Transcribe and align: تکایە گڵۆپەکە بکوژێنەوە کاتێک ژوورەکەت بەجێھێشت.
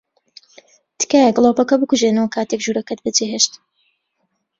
تکایە 0.99 1.35
گڵۆپەکە 1.35 1.75
بکوژێنەوە 1.81 2.33
کاتێک 2.35 2.61
ژوورەکەت 2.65 2.99
بەجێھێشت. 3.01 3.53